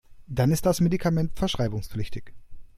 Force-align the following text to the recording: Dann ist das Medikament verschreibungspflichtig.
Dann 0.25 0.49
ist 0.51 0.65
das 0.65 0.79
Medikament 0.81 1.37
verschreibungspflichtig. 1.37 2.33